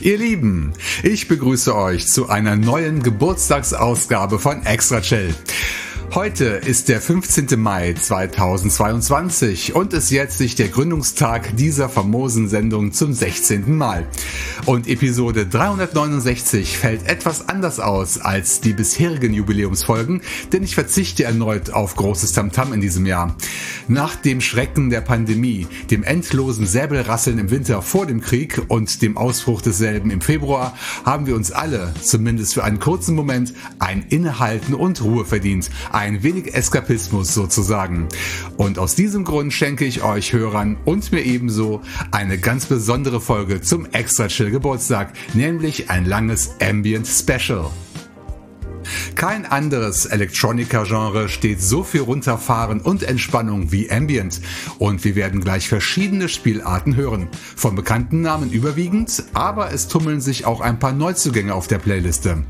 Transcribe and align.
Ihr 0.00 0.16
Lieben, 0.16 0.74
ich 1.02 1.26
begrüße 1.26 1.74
euch 1.74 2.06
zu 2.06 2.28
einer 2.28 2.54
neuen 2.54 3.02
Geburtstagsausgabe 3.02 4.38
von 4.38 4.64
Extra 4.64 5.00
Chill. 5.00 5.34
Heute 6.14 6.46
ist 6.46 6.88
der 6.88 7.02
15. 7.02 7.60
Mai 7.60 7.92
2022 7.92 9.74
und 9.74 9.92
es 9.92 10.08
jährt 10.08 10.32
sich 10.32 10.54
der 10.54 10.68
Gründungstag 10.68 11.54
dieser 11.54 11.90
famosen 11.90 12.48
Sendung 12.48 12.92
zum 12.92 13.12
16. 13.12 13.76
Mal. 13.76 14.06
Und 14.64 14.88
Episode 14.88 15.46
369 15.46 16.78
fällt 16.78 17.06
etwas 17.06 17.50
anders 17.50 17.78
aus 17.78 18.18
als 18.18 18.62
die 18.62 18.72
bisherigen 18.72 19.34
Jubiläumsfolgen, 19.34 20.22
denn 20.50 20.62
ich 20.62 20.74
verzichte 20.74 21.24
erneut 21.24 21.70
auf 21.70 21.94
großes 21.94 22.32
Tamtam 22.32 22.72
in 22.72 22.80
diesem 22.80 23.04
Jahr. 23.04 23.36
Nach 23.86 24.16
dem 24.16 24.40
Schrecken 24.40 24.88
der 24.88 25.02
Pandemie, 25.02 25.66
dem 25.90 26.04
endlosen 26.04 26.66
Säbelrasseln 26.66 27.38
im 27.38 27.50
Winter 27.50 27.82
vor 27.82 28.06
dem 28.06 28.22
Krieg 28.22 28.62
und 28.68 29.02
dem 29.02 29.18
Ausbruch 29.18 29.60
desselben 29.60 30.10
im 30.10 30.22
Februar 30.22 30.74
haben 31.04 31.26
wir 31.26 31.36
uns 31.36 31.52
alle, 31.52 31.92
zumindest 32.02 32.54
für 32.54 32.64
einen 32.64 32.80
kurzen 32.80 33.14
Moment, 33.14 33.52
ein 33.78 34.06
Innehalten 34.08 34.74
und 34.74 35.02
Ruhe 35.02 35.26
verdient 35.26 35.70
ein 35.98 36.22
wenig 36.22 36.54
Eskapismus 36.54 37.34
sozusagen. 37.34 38.06
Und 38.56 38.78
aus 38.78 38.94
diesem 38.94 39.24
Grund 39.24 39.52
schenke 39.52 39.84
ich 39.84 40.04
euch 40.04 40.32
Hörern 40.32 40.76
und 40.84 41.10
mir 41.10 41.22
ebenso 41.22 41.82
eine 42.12 42.38
ganz 42.38 42.66
besondere 42.66 43.20
Folge 43.20 43.62
zum 43.62 43.84
Extra 43.86 44.28
Chill 44.28 44.52
Geburtstag, 44.52 45.12
nämlich 45.34 45.90
ein 45.90 46.04
langes 46.04 46.52
Ambient 46.62 47.08
Special. 47.08 47.68
Kein 49.16 49.44
anderes 49.44 50.06
Electronica-Genre 50.06 51.28
steht 51.28 51.60
so 51.60 51.82
für 51.82 52.02
Runterfahren 52.02 52.80
und 52.80 53.02
Entspannung 53.02 53.72
wie 53.72 53.90
Ambient. 53.90 54.40
Und 54.78 55.04
wir 55.04 55.16
werden 55.16 55.40
gleich 55.40 55.68
verschiedene 55.68 56.28
Spielarten 56.28 56.94
hören. 56.94 57.26
Von 57.56 57.74
bekannten 57.74 58.22
Namen 58.22 58.52
überwiegend, 58.52 59.24
aber 59.34 59.72
es 59.72 59.88
tummeln 59.88 60.20
sich 60.20 60.46
auch 60.46 60.60
ein 60.60 60.78
paar 60.78 60.92
Neuzugänge 60.92 61.54
auf 61.54 61.66
der 61.66 61.78
Playliste. 61.78 62.44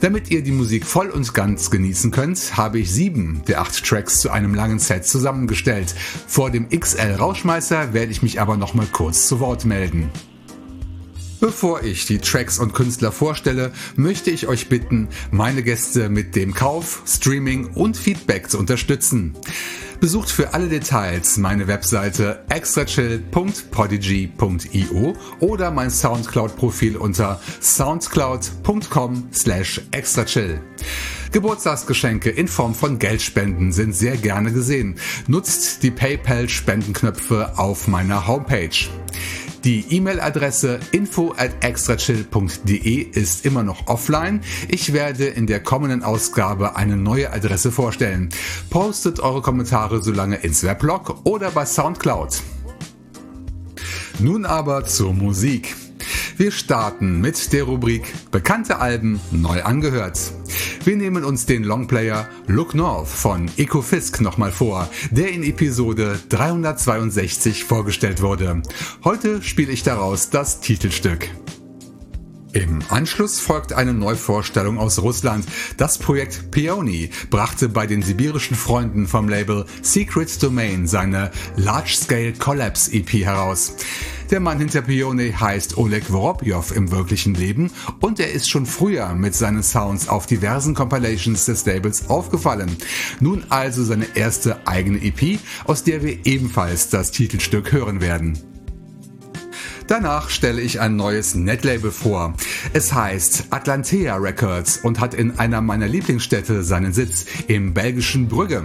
Damit 0.00 0.30
ihr 0.30 0.42
die 0.42 0.50
Musik 0.50 0.86
voll 0.86 1.10
und 1.10 1.34
ganz 1.34 1.70
genießen 1.70 2.10
könnt, 2.10 2.56
habe 2.56 2.78
ich 2.78 2.90
sieben 2.90 3.42
der 3.46 3.60
acht 3.60 3.84
Tracks 3.84 4.20
zu 4.20 4.30
einem 4.30 4.54
langen 4.54 4.78
Set 4.78 5.06
zusammengestellt. 5.06 5.94
Vor 6.26 6.50
dem 6.50 6.68
XL 6.70 7.16
Rauschmeißer 7.18 7.92
werde 7.92 8.10
ich 8.10 8.22
mich 8.22 8.40
aber 8.40 8.56
noch 8.56 8.72
mal 8.72 8.86
kurz 8.90 9.28
zu 9.28 9.40
Wort 9.40 9.66
melden. 9.66 10.10
Bevor 11.40 11.82
ich 11.82 12.04
die 12.04 12.18
Tracks 12.18 12.58
und 12.58 12.74
Künstler 12.74 13.12
vorstelle, 13.12 13.72
möchte 13.96 14.30
ich 14.30 14.46
euch 14.46 14.68
bitten, 14.68 15.08
meine 15.30 15.62
Gäste 15.62 16.10
mit 16.10 16.36
dem 16.36 16.52
Kauf, 16.52 17.02
Streaming 17.06 17.68
und 17.68 17.96
Feedback 17.96 18.50
zu 18.50 18.58
unterstützen. 18.58 19.34
Besucht 20.00 20.30
für 20.30 20.52
alle 20.52 20.68
Details 20.68 21.38
meine 21.38 21.66
Webseite 21.66 22.44
extrachill.podigy.io 22.50 25.16
oder 25.40 25.70
mein 25.70 25.90
Soundcloud-Profil 25.90 26.98
unter 26.98 27.40
soundcloud.com 27.60 29.28
slash 29.32 29.80
extrachill. 29.92 30.60
Geburtstagsgeschenke 31.32 32.28
in 32.28 32.48
Form 32.48 32.74
von 32.74 32.98
Geldspenden 32.98 33.72
sind 33.72 33.94
sehr 33.94 34.16
gerne 34.16 34.52
gesehen. 34.52 34.96
Nutzt 35.28 35.82
die 35.82 35.90
PayPal-Spendenknöpfe 35.90 37.56
auf 37.56 37.86
meiner 37.86 38.26
Homepage. 38.26 38.90
Die 39.64 39.84
E-Mail-Adresse 39.90 40.80
info 40.92 41.34
at 41.36 41.62
extrachill.de 41.62 43.02
ist 43.02 43.44
immer 43.44 43.62
noch 43.62 43.88
offline. 43.88 44.40
Ich 44.68 44.94
werde 44.94 45.26
in 45.26 45.46
der 45.46 45.60
kommenden 45.60 46.02
Ausgabe 46.02 46.76
eine 46.76 46.96
neue 46.96 47.30
Adresse 47.30 47.70
vorstellen. 47.70 48.30
Postet 48.70 49.20
eure 49.20 49.42
Kommentare 49.42 50.02
so 50.02 50.12
lange 50.12 50.36
ins 50.36 50.62
Weblog 50.62 51.20
oder 51.24 51.50
bei 51.50 51.66
Soundcloud. 51.66 52.40
Nun 54.18 54.46
aber 54.46 54.86
zur 54.86 55.12
Musik. 55.12 55.76
Wir 56.40 56.52
starten 56.52 57.20
mit 57.20 57.52
der 57.52 57.64
Rubrik 57.64 58.14
Bekannte 58.30 58.78
Alben 58.78 59.20
neu 59.30 59.62
angehört. 59.62 60.18
Wir 60.84 60.96
nehmen 60.96 61.22
uns 61.22 61.44
den 61.44 61.64
Longplayer 61.64 62.30
Look 62.46 62.74
North 62.74 63.08
von 63.08 63.50
Ecofisk 63.58 64.22
nochmal 64.22 64.50
vor, 64.50 64.88
der 65.10 65.32
in 65.32 65.42
Episode 65.42 66.18
362 66.30 67.64
vorgestellt 67.64 68.22
wurde. 68.22 68.62
Heute 69.04 69.42
spiele 69.42 69.70
ich 69.70 69.82
daraus 69.82 70.30
das 70.30 70.60
Titelstück. 70.60 71.28
Im 72.54 72.80
Anschluss 72.88 73.38
folgt 73.38 73.74
eine 73.74 73.92
Neuvorstellung 73.92 74.78
aus 74.78 74.98
Russland. 75.00 75.44
Das 75.76 75.98
Projekt 75.98 76.50
Peony 76.50 77.10
brachte 77.28 77.68
bei 77.68 77.86
den 77.86 78.02
sibirischen 78.02 78.56
Freunden 78.56 79.06
vom 79.06 79.28
Label 79.28 79.66
Secret 79.82 80.42
Domain 80.42 80.86
seine 80.86 81.32
Large 81.56 81.96
Scale 81.96 82.32
Collapse 82.32 82.92
EP 82.92 83.12
heraus. 83.12 83.76
Der 84.30 84.38
Mann 84.38 84.58
hinter 84.58 84.82
Pione 84.82 85.40
heißt 85.40 85.76
Oleg 85.76 86.04
Vorobjov 86.04 86.76
im 86.76 86.92
wirklichen 86.92 87.34
Leben 87.34 87.72
und 87.98 88.20
er 88.20 88.30
ist 88.30 88.48
schon 88.48 88.64
früher 88.64 89.12
mit 89.14 89.34
seinen 89.34 89.64
Sounds 89.64 90.08
auf 90.08 90.26
diversen 90.26 90.72
Compilations 90.72 91.46
des 91.46 91.66
Labels 91.66 92.08
aufgefallen. 92.08 92.76
Nun 93.18 93.44
also 93.48 93.82
seine 93.82 94.06
erste 94.14 94.68
eigene 94.68 95.02
EP, 95.02 95.40
aus 95.64 95.82
der 95.82 96.04
wir 96.04 96.24
ebenfalls 96.26 96.90
das 96.90 97.10
Titelstück 97.10 97.72
hören 97.72 98.00
werden. 98.00 98.38
Danach 99.88 100.30
stelle 100.30 100.60
ich 100.60 100.78
ein 100.78 100.94
neues 100.94 101.34
Netlabel 101.34 101.90
vor. 101.90 102.34
Es 102.72 102.92
heißt 102.92 103.46
Atlantea 103.50 104.14
Records 104.14 104.76
und 104.76 105.00
hat 105.00 105.14
in 105.14 105.40
einer 105.40 105.60
meiner 105.60 105.88
Lieblingsstädte 105.88 106.62
seinen 106.62 106.92
Sitz 106.92 107.26
im 107.48 107.74
belgischen 107.74 108.28
Brügge. 108.28 108.64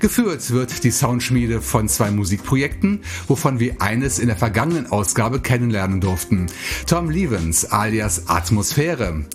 Geführt 0.00 0.50
wird 0.50 0.82
die 0.82 0.90
Soundschmiede 0.90 1.60
von 1.60 1.86
zwei 1.86 2.10
Musikprojekten, 2.10 3.00
wovon 3.28 3.60
wir 3.60 3.82
eines 3.82 4.18
in 4.18 4.28
der 4.28 4.36
vergangenen 4.36 4.86
Ausgabe 4.86 5.40
kennenlernen 5.40 6.00
durften. 6.00 6.46
Tom 6.86 7.10
Levens 7.10 7.66
alias 7.66 8.26
Atmosphäre. 8.26 9.26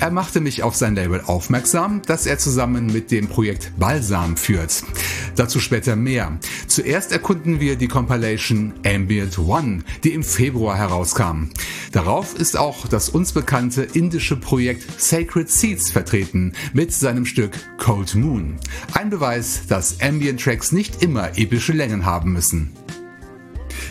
Er 0.00 0.10
machte 0.10 0.40
mich 0.40 0.62
auf 0.62 0.76
sein 0.76 0.94
Label 0.94 1.22
aufmerksam, 1.26 2.02
das 2.06 2.26
er 2.26 2.38
zusammen 2.38 2.86
mit 2.86 3.10
dem 3.10 3.26
Projekt 3.26 3.72
Balsam 3.78 4.36
führt. 4.36 4.84
Dazu 5.34 5.58
später 5.58 5.96
mehr. 5.96 6.38
Zuerst 6.68 7.10
erkunden 7.10 7.58
wir 7.58 7.76
die 7.76 7.88
Compilation 7.88 8.74
Ambient 8.84 9.38
One, 9.38 9.80
die 10.04 10.14
im 10.14 10.22
Februar 10.22 10.76
herauskam. 10.76 11.50
Darauf 11.90 12.34
ist 12.34 12.56
auch 12.56 12.86
das 12.86 13.08
uns 13.08 13.32
bekannte 13.32 13.82
indische 13.82 14.36
Projekt 14.36 15.00
Sacred 15.00 15.50
Seeds 15.50 15.90
vertreten 15.90 16.52
mit 16.72 16.92
seinem 16.92 17.24
Stück 17.24 17.52
Cold 17.78 18.14
Moon. 18.14 18.56
Ein 18.92 19.10
Beweis, 19.10 19.62
dass 19.68 20.00
Ambient 20.08 20.40
Tracks 20.40 20.72
nicht 20.72 21.02
immer 21.02 21.36
epische 21.36 21.74
Längen 21.74 22.06
haben 22.06 22.32
müssen. 22.32 22.70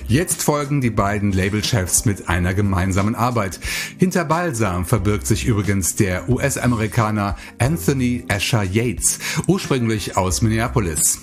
Jetzt 0.08 0.42
folgen 0.42 0.82
die 0.82 0.90
beiden 0.90 1.32
Labelchefs 1.32 2.06
mit 2.06 2.28
einer 2.28 2.56
gemeinsamen 2.56 3.14
Arbeit. 3.14 3.60
Hinter 4.00 4.26
Balsam 4.26 4.86
verbirgt 4.86 5.28
sich 5.28 5.46
übrigens 5.46 5.96
der 5.96 6.28
US-Amerikaner 6.28 7.36
Anthony 7.60 8.24
Asher 8.30 8.64
Yates, 8.64 9.20
ursprünglich 9.46 10.18
aus 10.18 10.42
Minneapolis. 10.42 11.20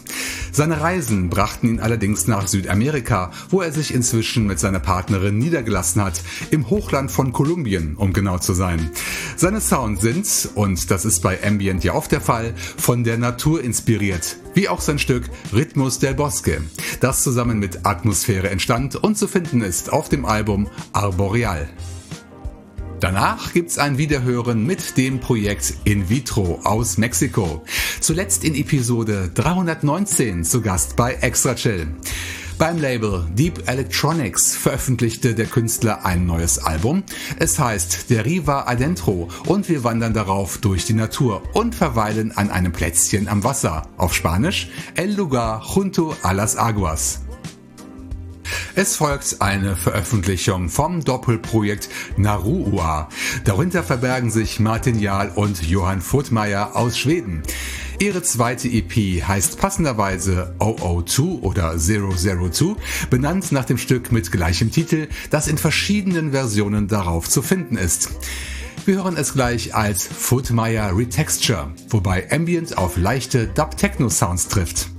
Seine 0.53 0.81
Reisen 0.81 1.29
brachten 1.29 1.67
ihn 1.67 1.81
allerdings 1.81 2.29
nach 2.29 2.47
Südamerika, 2.47 3.33
wo 3.51 3.63
er 3.63 3.73
sich 3.73 3.93
inzwischen 3.93 4.47
mit 4.47 4.61
seiner 4.61 4.79
Partnerin 4.79 5.39
niedergelassen 5.39 6.05
hat, 6.05 6.21
im 6.53 6.71
Hochland 6.71 7.11
von 7.11 7.33
Kolumbien, 7.33 7.97
um 7.97 8.13
genau 8.13 8.39
zu 8.39 8.53
sein. 8.53 8.91
Seine 9.35 9.61
Sounds 9.61 10.03
sind, 10.03 10.51
und 10.55 10.93
das 10.93 11.05
ist 11.05 11.21
bei 11.21 11.43
Ambient 11.43 11.83
ja 11.83 11.95
oft 11.95 12.13
der 12.13 12.21
Fall, 12.21 12.55
von 12.77 13.03
der 13.03 13.19
Natur 13.19 13.65
inspiriert, 13.65 14.37
wie 14.55 14.69
auch 14.69 14.81
sein 14.81 14.99
Stück 14.99 15.25
Rhythmus 15.53 15.99
del 15.99 16.15
Bosque, 16.15 16.63
das 17.01 17.23
zusammen 17.23 17.59
mit 17.59 17.85
Atmosphäre 17.85 18.51
entstand 18.51 18.97
und 18.97 19.19
zu 19.19 19.29
finden 19.29 19.61
ist 19.61 19.93
auf 19.93 20.09
dem 20.09 20.25
Album 20.25 20.69
Arboreal. 20.93 21.69
Danach 23.01 23.53
gibt's 23.53 23.77
ein 23.77 23.99
Wiederhören 23.99 24.65
mit 24.65 24.97
dem 24.97 25.21
Projekt 25.21 25.75
In 25.85 26.09
Vitro 26.09 26.61
aus 26.65 26.97
Mexiko. 26.97 27.63
Zuletzt 28.01 28.45
in 28.45 28.55
Episode 28.55 29.31
319 29.35 30.43
zu 30.43 30.63
Gast 30.63 30.97
bei 30.97 31.13
Extra 31.15 31.55
Chill. 31.55 31.89
Beim 32.57 32.79
Label 32.79 33.27
Deep 33.35 33.69
Electronics 33.69 34.55
veröffentlichte 34.55 35.35
der 35.35 35.47
Künstler 35.47 36.05
ein 36.05 36.25
neues 36.25 36.61
Album. 36.61 37.03
Es 37.39 37.59
heißt 37.59 38.11
Deriva 38.11 38.67
Adentro 38.67 39.29
und 39.47 39.69
wir 39.69 39.83
wandern 39.83 40.15
darauf 40.15 40.59
durch 40.59 40.85
die 40.85 40.93
Natur 40.93 41.43
und 41.53 41.75
verweilen 41.75 42.31
an 42.37 42.51
einem 42.51 42.73
Plätzchen 42.73 43.27
am 43.27 43.43
Wasser. 43.43 43.89
Auf 43.97 44.15
Spanisch 44.15 44.71
El 44.95 45.15
lugar 45.15 45.65
junto 45.75 46.15
a 46.23 46.31
las 46.31 46.57
aguas. 46.57 47.21
Es 48.77 48.97
folgt 48.97 49.41
eine 49.41 49.77
Veröffentlichung 49.77 50.69
vom 50.69 51.03
Doppelprojekt 51.03 51.89
Naruua. 52.17 53.09
Darunter 53.45 53.83
verbergen 53.83 54.31
sich 54.31 54.61
Martin 54.61 54.99
Jahl 54.99 55.31
und 55.35 55.63
Johann 55.63 56.01
Furtmeier 56.01 56.77
aus 56.77 56.99
Schweden. 56.99 57.43
Ihre 58.05 58.21
zweite 58.21 58.69
EP 58.69 59.27
heißt 59.27 59.59
passenderweise 59.59 60.55
002 60.59 61.41
oder 61.41 61.79
002, 61.79 62.77
benannt 63.09 63.51
nach 63.51 63.65
dem 63.65 63.79
Stück 63.79 64.13
mit 64.13 64.31
gleichem 64.31 64.71
Titel, 64.71 65.09
das 65.31 65.49
in 65.49 65.57
verschiedenen 65.57 66.33
Versionen 66.33 66.87
darauf 66.87 67.31
zu 67.31 67.41
finden 67.41 67.79
ist. 67.79 68.11
Wir 68.85 68.97
hören 68.97 69.17
es 69.17 69.33
gleich 69.33 69.75
als 69.75 70.07
Footmeyer 70.07 70.95
Retexture, 70.95 71.73
wobei 71.89 72.31
Ambient 72.31 72.77
auf 72.77 72.99
leichte 72.99 73.47
Dub-Techno-Sounds 73.47 74.49
trifft. 74.49 74.94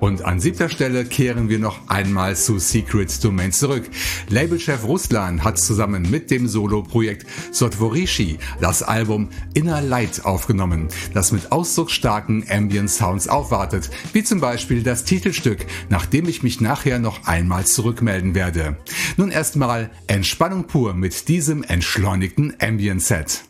Und 0.00 0.24
an 0.24 0.40
siebter 0.40 0.68
Stelle 0.68 1.04
kehren 1.04 1.48
wir 1.48 1.58
noch 1.58 1.88
einmal 1.88 2.36
zu 2.36 2.58
Secret 2.58 3.22
Domain 3.22 3.52
zurück. 3.52 3.88
Labelchef 4.28 4.84
Ruslan 4.84 5.42
hat 5.42 5.58
zusammen 5.58 6.08
mit 6.10 6.30
dem 6.30 6.46
Solo-Projekt 6.46 7.26
Sotvorishi 7.50 8.38
das 8.60 8.82
Album 8.82 9.28
Inner 9.54 9.80
Light 9.80 10.24
aufgenommen, 10.24 10.88
das 11.14 11.32
mit 11.32 11.50
ausdrucksstarken 11.50 12.44
Ambient 12.48 12.90
Sounds 12.90 13.28
aufwartet, 13.28 13.90
wie 14.12 14.22
zum 14.22 14.40
Beispiel 14.40 14.82
das 14.82 15.04
Titelstück, 15.04 15.66
nach 15.88 16.06
dem 16.06 16.28
ich 16.28 16.42
mich 16.42 16.60
nachher 16.60 16.98
noch 16.98 17.26
einmal 17.26 17.66
zurückmelden 17.66 18.34
werde. 18.34 18.76
Nun 19.16 19.30
erstmal 19.30 19.90
Entspannung 20.06 20.64
pur 20.64 20.94
mit 20.94 21.28
diesem 21.28 21.62
entschleunigten 21.64 22.54
Ambient 22.60 23.02
Set. 23.02 23.47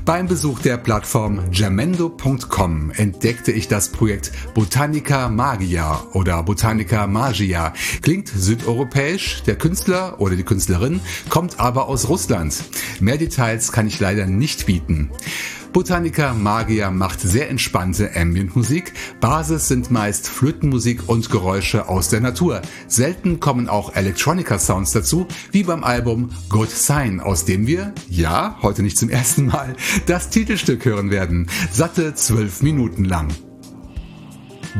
Beim 0.04 0.28
Besuch 0.28 0.58
der 0.60 0.76
Plattform 0.76 1.40
jamendo.com 1.50 2.90
entdeckte 2.90 3.52
ich 3.52 3.68
das 3.68 3.88
Projekt 3.88 4.32
Botanica 4.52 5.30
Magia 5.30 6.02
oder 6.12 6.42
Botanica 6.42 7.06
Magia. 7.06 7.72
Klingt 8.02 8.28
südeuropäisch, 8.28 9.42
der 9.44 9.56
Künstler 9.56 10.20
oder 10.20 10.36
die 10.36 10.42
Künstlerin 10.42 11.00
kommt 11.30 11.58
aber 11.58 11.88
aus 11.88 12.10
Russland. 12.10 12.64
Mehr 13.00 13.16
Details 13.16 13.72
kann 13.72 13.86
ich 13.86 13.98
leider 13.98 14.26
nicht 14.26 14.66
bieten. 14.66 15.10
Botanica 15.74 16.34
Magia 16.34 16.92
macht 16.92 17.20
sehr 17.20 17.50
entspannte 17.50 18.14
Ambient-Musik. 18.14 18.92
Basis 19.18 19.66
sind 19.66 19.90
meist 19.90 20.28
Flötenmusik 20.28 21.08
und 21.08 21.32
Geräusche 21.32 21.88
aus 21.88 22.08
der 22.08 22.20
Natur. 22.20 22.62
Selten 22.86 23.40
kommen 23.40 23.68
auch 23.68 23.96
Electronica-Sounds 23.96 24.92
dazu, 24.92 25.26
wie 25.50 25.64
beim 25.64 25.82
Album 25.82 26.30
Good 26.48 26.70
Sign, 26.70 27.18
aus 27.18 27.44
dem 27.44 27.66
wir, 27.66 27.92
ja, 28.08 28.56
heute 28.62 28.84
nicht 28.84 28.96
zum 28.96 29.10
ersten 29.10 29.46
Mal, 29.46 29.74
das 30.06 30.30
Titelstück 30.30 30.84
hören 30.84 31.10
werden. 31.10 31.50
Satte 31.72 32.14
zwölf 32.14 32.62
Minuten 32.62 33.04
lang. 33.04 33.34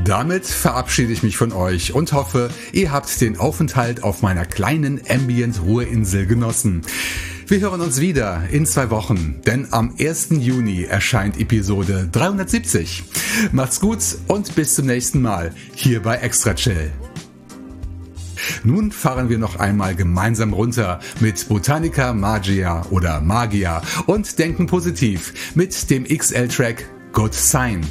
Damit 0.05 0.47
verabschiede 0.47 1.13
ich 1.13 1.25
mich 1.25 1.37
von 1.37 1.53
euch 1.53 1.93
und 1.93 2.13
hoffe, 2.13 2.51
ihr 2.73 2.93
habt 2.93 3.21
den 3.21 3.37
Aufenthalt 3.37 4.05
auf 4.05 4.23
meiner 4.23 4.45
kleinen 4.45 5.01
Ambient-Ruheinsel 5.09 6.27
genossen. 6.27 6.83
Wir 7.47 7.61
hören 7.61 7.83
uns 7.83 8.01
wieder 8.01 8.49
in 8.51 8.65
zwei 8.65 8.89
Wochen, 8.89 9.43
denn 9.47 9.69
am 9.71 9.95
1. 9.99 10.29
Juni 10.31 10.85
erscheint 10.85 11.39
Episode 11.39 12.09
370. 12.11 13.05
Macht's 13.53 13.81
gut 13.81 13.99
und 14.29 14.55
bis 14.55 14.77
zum 14.77 14.87
nächsten 14.87 15.21
Mal 15.21 15.53
hier 15.75 16.03
bei 16.03 16.17
Extra 16.17 16.55
Chill. 16.55 16.91
Nun 18.63 18.93
fahren 18.93 19.29
wir 19.29 19.37
noch 19.39 19.57
einmal 19.57 19.95
gemeinsam 19.95 20.55
runter 20.55 21.01
mit 21.21 21.47
Botanica 21.49 22.15
Magia 22.15 22.87
oder 22.91 23.21
Magia 23.21 23.83
und 24.07 24.39
denken 24.39 24.67
positiv 24.67 25.53
mit 25.55 25.91
dem 25.91 26.05
XL-Track 26.05 26.89
Good 27.13 27.35
Sign. 27.35 27.83